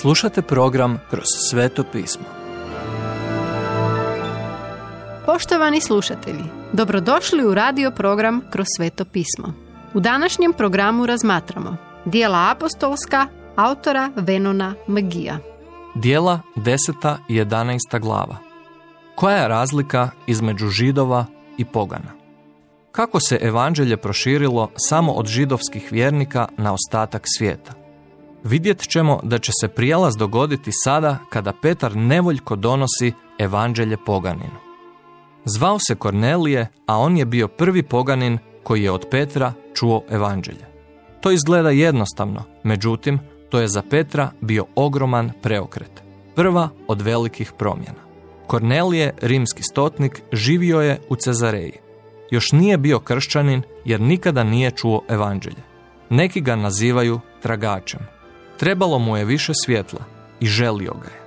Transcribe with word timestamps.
Slušate 0.00 0.42
program 0.42 1.00
Kroz 1.10 1.24
sveto 1.50 1.84
pismo. 1.92 2.24
Poštovani 5.26 5.80
slušatelji, 5.80 6.44
dobrodošli 6.72 7.44
u 7.44 7.54
radio 7.54 7.90
program 7.90 8.42
Kroz 8.50 8.66
sveto 8.76 9.04
pismo. 9.04 9.52
U 9.94 10.00
današnjem 10.00 10.52
programu 10.52 11.06
razmatramo 11.06 11.76
dijela 12.04 12.50
apostolska 12.50 13.26
autora 13.56 14.10
Venona 14.16 14.74
Magija. 14.86 15.38
Dijela 15.94 16.40
10. 16.56 17.16
i 17.28 17.34
11. 17.34 18.00
glava. 18.00 18.36
Koja 19.14 19.36
je 19.36 19.48
razlika 19.48 20.10
između 20.26 20.68
židova 20.68 21.26
i 21.58 21.64
pogana? 21.64 22.12
Kako 22.92 23.20
se 23.20 23.38
evanđelje 23.42 23.96
proširilo 23.96 24.70
samo 24.76 25.12
od 25.12 25.26
židovskih 25.26 25.88
vjernika 25.92 26.48
na 26.56 26.72
ostatak 26.72 27.22
svijeta? 27.38 27.85
Vidjet 28.44 28.88
ćemo 28.88 29.20
da 29.22 29.38
će 29.38 29.52
se 29.60 29.68
prijelaz 29.68 30.16
dogoditi 30.16 30.70
sada 30.72 31.18
kada 31.30 31.52
Petar 31.62 31.96
nevoljko 31.96 32.56
donosi 32.56 33.12
evanđelje 33.38 33.96
poganinu. 34.06 34.66
Zvao 35.44 35.78
se 35.78 35.94
Kornelije, 35.94 36.68
a 36.86 36.98
on 36.98 37.16
je 37.16 37.24
bio 37.24 37.48
prvi 37.48 37.82
poganin 37.82 38.38
koji 38.62 38.82
je 38.82 38.90
od 38.90 39.06
Petra 39.10 39.52
čuo 39.74 40.02
evanđelje. 40.10 40.66
To 41.20 41.30
izgleda 41.30 41.70
jednostavno, 41.70 42.42
međutim, 42.64 43.18
to 43.50 43.60
je 43.60 43.68
za 43.68 43.82
Petra 43.90 44.30
bio 44.40 44.64
ogroman 44.74 45.30
preokret. 45.42 46.02
Prva 46.34 46.68
od 46.88 47.02
velikih 47.02 47.52
promjena. 47.58 48.06
Kornelije, 48.46 49.14
rimski 49.22 49.62
stotnik, 49.62 50.22
živio 50.32 50.80
je 50.80 51.00
u 51.08 51.16
Cezareji. 51.16 51.72
Još 52.30 52.52
nije 52.52 52.78
bio 52.78 52.98
kršćanin 52.98 53.62
jer 53.84 54.00
nikada 54.00 54.44
nije 54.44 54.70
čuo 54.70 55.02
evanđelje. 55.08 55.62
Neki 56.10 56.40
ga 56.40 56.56
nazivaju 56.56 57.20
tragačem. 57.42 58.00
Trebalo 58.56 58.98
mu 58.98 59.16
je 59.16 59.24
više 59.24 59.52
svjetla 59.64 60.00
i 60.40 60.46
želio 60.46 60.92
ga 60.92 61.08
je. 61.08 61.26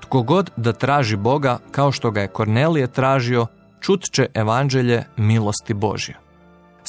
Tko 0.00 0.22
god 0.22 0.50
da 0.56 0.72
traži 0.72 1.16
Boga 1.16 1.58
kao 1.70 1.92
što 1.92 2.10
ga 2.10 2.20
je 2.20 2.28
Kornelije 2.28 2.86
tražio, 2.86 3.46
čut 3.80 4.04
će 4.12 4.26
evanđelje 4.34 5.04
milosti 5.16 5.74
Božje. 5.74 6.16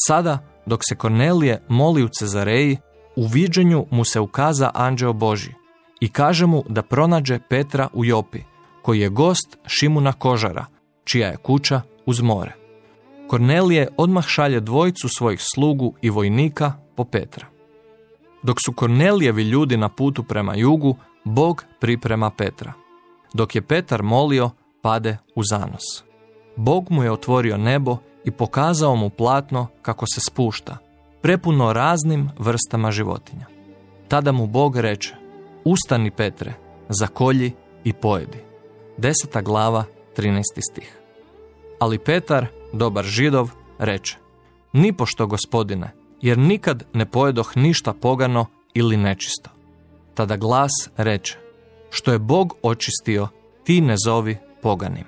Sada, 0.08 0.40
dok 0.66 0.82
se 0.90 0.96
Kornelije 0.96 1.62
moli 1.68 2.04
u 2.04 2.08
Cezareji, 2.08 2.78
u 3.16 3.28
viđenju 3.28 3.86
mu 3.92 4.06
se 4.06 4.20
ukaza 4.20 4.72
anđeo 4.74 5.14
Boži 5.14 5.52
i 6.00 6.10
kaže 6.10 6.46
mu 6.46 6.64
da 6.70 6.82
pronađe 6.82 7.40
Petra 7.50 7.88
u 7.94 8.06
Jopi, 8.06 8.40
koji 8.82 9.00
je 9.00 9.10
gost 9.10 9.58
Šimuna 9.66 10.14
Kožara, 10.14 10.66
čija 11.04 11.28
je 11.28 11.38
kuća 11.38 11.82
uz 12.06 12.22
more. 12.22 12.54
Kornelije 13.28 13.88
odmah 13.98 14.28
šalje 14.28 14.60
dvojicu 14.60 15.10
svojih 15.10 15.42
slugu 15.54 15.94
i 16.02 16.10
vojnika 16.10 16.74
po 16.96 17.06
Petra. 17.06 17.57
Dok 18.48 18.58
su 18.66 18.74
Kornelijevi 18.74 19.44
ljudi 19.44 19.78
na 19.78 19.90
putu 19.90 20.24
prema 20.24 20.56
jugu, 20.56 20.96
Bog 21.24 21.66
priprema 21.80 22.30
Petra. 22.30 22.74
Dok 23.34 23.56
je 23.56 23.62
Petar 23.62 24.04
molio, 24.04 24.50
pade 24.82 25.18
u 25.36 25.44
zanos. 25.44 26.04
Bog 26.56 26.92
mu 26.92 27.04
je 27.04 27.12
otvorio 27.12 27.58
nebo 27.58 27.98
i 28.26 28.32
pokazao 28.32 28.96
mu 28.96 29.10
platno 29.10 29.68
kako 29.82 30.06
se 30.08 30.22
spušta, 30.22 30.78
prepuno 31.22 31.74
raznim 31.74 32.30
vrstama 32.40 32.92
životinja. 32.92 33.46
Tada 34.08 34.32
mu 34.32 34.48
Bog 34.48 34.78
reče, 34.78 35.16
ustani 35.64 36.12
Petre, 36.12 36.54
zakolji 36.90 37.52
i 37.84 37.94
pojedi. 37.94 38.38
Deseta 38.98 39.42
glava, 39.42 39.84
13. 40.18 40.42
stih. 40.72 41.00
Ali 41.80 42.00
Petar, 42.00 42.48
dobar 42.74 43.06
židov, 43.06 43.52
reče, 43.80 44.18
nipošto 44.74 45.28
gospodine, 45.28 45.92
jer 46.22 46.38
nikad 46.38 46.84
ne 46.94 47.06
pojedoh 47.06 47.58
ništa 47.58 47.94
pogano 47.94 48.46
ili 48.74 48.98
nečisto. 48.98 49.50
Tada 50.14 50.38
glas 50.38 50.72
reče, 50.98 51.38
što 51.90 52.12
je 52.12 52.20
Bog 52.20 52.54
očistio, 52.62 53.28
ti 53.64 53.82
ne 53.82 53.96
zovi 54.06 54.38
poganim. 54.62 55.06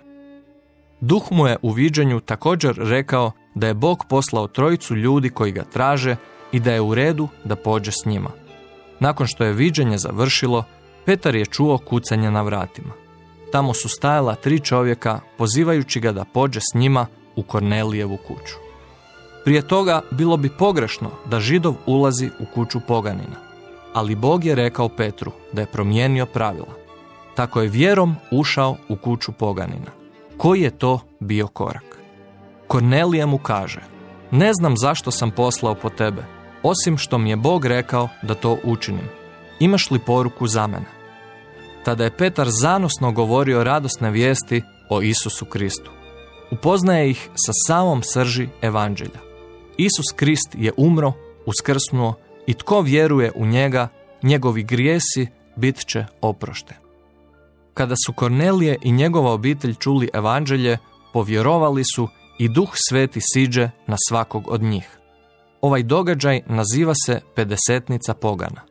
Duh 1.02 1.24
mu 1.31 1.48
je 1.48 1.58
u 1.62 1.72
viđenju 1.72 2.19
također 2.19 2.75
rekao 2.78 3.31
da 3.56 3.68
je 3.68 3.74
Bog 3.74 4.06
poslao 4.09 4.48
trojicu 4.48 4.96
ljudi 4.96 5.30
koji 5.30 5.52
ga 5.52 5.64
traže 5.64 6.16
i 6.52 6.59
da 6.59 6.72
je 6.72 6.81
u 6.81 6.96
redu 6.96 7.28
da 7.44 7.56
pođe 7.56 7.92
s 7.92 8.06
njima. 8.06 8.30
Nakon 9.00 9.28
što 9.28 9.44
je 9.44 9.53
viđenje 9.53 9.98
završilo, 9.98 10.64
Petar 11.06 11.36
je 11.36 11.46
čuo 11.46 11.78
kucanje 11.78 12.31
na 12.31 12.42
vratima. 12.42 12.94
Tamo 13.52 13.74
su 13.74 13.90
stajala 13.90 14.36
tri 14.36 14.59
čovjeka 14.59 15.19
pozivajući 15.38 16.00
ga 16.00 16.12
da 16.12 16.25
pođe 16.25 16.59
s 16.59 16.75
njima 16.75 17.06
u 17.36 17.44
Kornelijevu 17.44 18.18
kuću. 18.18 18.69
Prije 19.50 19.62
toga 19.62 20.02
bilo 20.12 20.38
bi 20.38 20.50
pogrešno 20.50 21.12
da 21.26 21.40
židov 21.40 21.74
ulazi 21.86 22.30
u 22.40 22.46
kuću 22.54 22.80
poganina, 22.88 23.36
ali 23.94 24.16
Bog 24.16 24.46
je 24.46 24.56
rekao 24.56 24.90
Petru 24.90 25.32
da 25.54 25.62
je 25.62 25.72
promijenio 25.72 26.26
pravila. 26.26 26.74
Tako 27.36 27.62
je 27.62 27.68
vjerom 27.68 28.16
ušao 28.32 28.76
u 28.90 28.96
kuću 28.96 29.32
poganina. 29.32 29.92
Koji 30.38 30.62
je 30.62 30.78
to 30.78 31.00
bio 31.20 31.48
korak? 31.48 31.98
Kornelije 32.68 33.26
mu 33.26 33.38
kaže, 33.38 33.82
ne 34.32 34.54
znam 34.54 34.78
zašto 34.78 35.12
sam 35.12 35.32
poslao 35.32 35.76
po 35.76 35.90
tebe, 35.90 36.24
osim 36.64 36.98
što 36.98 37.18
mi 37.18 37.30
je 37.30 37.36
Bog 37.36 37.66
rekao 37.66 38.10
da 38.22 38.36
to 38.36 38.58
učinim. 38.64 39.10
Imaš 39.60 39.92
li 39.92 40.00
poruku 40.00 40.48
za 40.48 40.68
mene? 40.68 40.90
Tada 41.86 42.04
je 42.04 42.18
Petar 42.18 42.48
zanosno 42.50 43.12
govorio 43.12 43.64
radosne 43.64 44.12
vijesti 44.12 44.62
o 44.90 45.02
Isusu 45.02 45.46
Kristu. 45.46 45.92
Upoznaje 46.52 47.10
ih 47.10 47.30
sa 47.36 47.52
samom 47.68 48.04
srži 48.04 48.48
evanđelja. 48.62 49.28
Isus 49.79 50.12
Krist 50.16 50.56
je 50.57 50.72
umro, 50.78 51.13
uskrsnuo 51.45 52.13
i 52.47 52.53
tko 52.53 52.81
vjeruje 52.81 53.31
u 53.35 53.45
njega, 53.45 53.88
njegovi 54.23 54.63
grijesi 54.63 55.28
bit 55.56 55.85
će 55.85 56.06
oprošte. 56.22 56.75
Kada 57.73 57.95
su 58.06 58.13
Kornelije 58.13 58.78
i 58.81 58.91
njegova 58.91 59.31
obitelj 59.31 59.75
čuli 59.75 60.09
evanđelje, 60.13 60.78
povjerovali 61.13 61.84
su 61.95 62.07
i 62.39 62.50
duh 62.50 62.69
sveti 62.89 63.19
siđe 63.34 63.69
na 63.88 63.95
svakog 64.09 64.47
od 64.47 64.62
njih. 64.62 64.97
Ovaj 65.62 65.84
događaj 65.84 66.41
naziva 66.47 66.94
se 67.06 67.22
pedesetnica 67.35 68.13
pogana. 68.13 68.62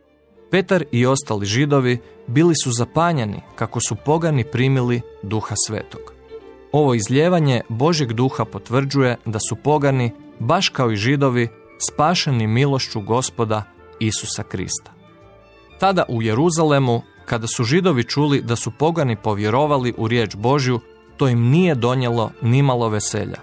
Petar 0.50 0.84
i 0.92 1.06
ostali 1.06 1.46
židovi 1.46 1.98
bili 2.26 2.54
su 2.64 2.70
zapanjeni 2.72 3.40
kako 3.54 3.80
su 3.80 3.96
pogani 4.04 4.44
primili 4.44 5.00
duha 5.22 5.54
svetog. 5.66 6.00
Ovo 6.72 6.94
izljevanje 6.94 7.60
Božjeg 7.68 8.12
duha 8.12 8.44
potvrđuje 8.44 9.16
da 9.24 9.38
su 9.48 9.56
pogani, 9.56 10.12
baš 10.40 10.68
kao 10.68 10.92
i 10.92 10.96
židovi, 10.96 11.48
spašeni 11.90 12.46
milošću 12.46 13.00
gospoda 13.00 13.62
Isusa 14.00 14.42
Krista. 14.42 14.92
Tada 15.78 16.04
u 16.08 16.22
Jeruzalemu, 16.22 17.02
kada 17.24 17.46
su 17.46 17.64
židovi 17.64 18.04
čuli 18.04 18.42
da 18.42 18.56
su 18.56 18.70
pogani 18.70 19.16
povjerovali 19.16 19.94
u 19.96 20.08
riječ 20.08 20.36
Božju, 20.36 20.80
to 21.16 21.28
im 21.28 21.40
nije 21.40 21.74
donijelo 21.74 22.30
nimalo 22.42 22.88
veselja. 22.88 23.38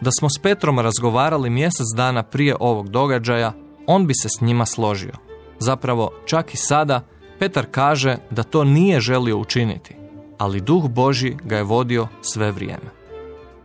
Da 0.00 0.10
smo 0.18 0.28
s 0.30 0.38
Petrom 0.42 0.78
razgovarali 0.78 1.50
mjesec 1.50 1.86
dana 1.96 2.22
prije 2.22 2.56
ovog 2.60 2.88
događaja, 2.88 3.52
on 3.86 4.06
bi 4.06 4.14
se 4.14 4.28
s 4.28 4.40
njima 4.40 4.66
složio. 4.66 5.12
Zapravo, 5.58 6.10
čak 6.26 6.54
i 6.54 6.56
sada, 6.56 7.04
Petar 7.38 7.66
kaže 7.70 8.16
da 8.30 8.42
to 8.42 8.64
nije 8.64 9.00
želio 9.00 9.38
učiniti, 9.38 9.96
ali 10.38 10.60
duh 10.60 10.88
Boži 10.88 11.36
ga 11.44 11.56
je 11.56 11.62
vodio 11.62 12.08
sve 12.20 12.52
vrijeme. 12.52 12.90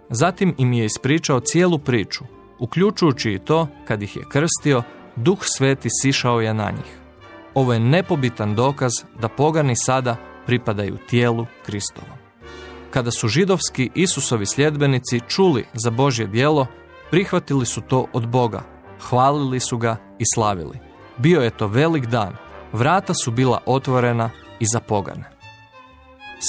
Zatim 0.09 0.55
im 0.57 0.73
je 0.73 0.85
ispričao 0.85 1.39
cijelu 1.39 1.79
priču, 1.79 2.23
uključujući 2.63 3.31
i 3.31 3.39
to 3.39 3.67
kad 3.87 4.01
ih 4.01 4.15
je 4.15 4.23
krstio, 4.29 4.83
duh 5.15 5.39
sveti 5.41 5.89
sišao 6.01 6.41
je 6.41 6.53
na 6.53 6.71
njih. 6.71 6.97
Ovo 7.53 7.73
je 7.73 7.79
nepobitan 7.79 8.55
dokaz 8.55 8.91
da 9.21 9.27
pogani 9.27 9.75
sada 9.75 10.15
pripadaju 10.45 10.97
tijelu 11.09 11.45
Kristovom. 11.65 12.17
Kada 12.91 13.11
su 13.11 13.27
židovski 13.27 13.89
Isusovi 13.95 14.45
sljedbenici 14.45 15.19
čuli 15.27 15.65
za 15.73 15.89
Božje 15.89 16.27
djelo, 16.27 16.67
prihvatili 17.11 17.65
su 17.65 17.81
to 17.81 18.05
od 18.13 18.27
Boga, 18.27 18.61
hvalili 19.09 19.59
su 19.59 19.77
ga 19.77 19.97
i 20.19 20.23
slavili. 20.35 20.79
Bio 21.17 21.41
je 21.41 21.49
to 21.49 21.67
velik 21.67 22.05
dan, 22.05 22.35
vrata 22.73 23.13
su 23.13 23.31
bila 23.31 23.59
otvorena 23.65 24.29
i 24.59 24.65
za 24.73 24.79
pogane. 24.79 25.29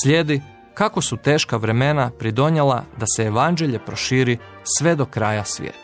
Slijedi 0.02 0.42
kako 0.74 1.00
su 1.00 1.16
teška 1.16 1.56
vremena 1.56 2.10
pridonjala 2.18 2.84
da 2.98 3.06
se 3.16 3.24
evanđelje 3.24 3.78
proširi 3.78 4.38
sve 4.78 4.94
do 4.94 5.06
kraja 5.06 5.44
svijeta. 5.44 5.83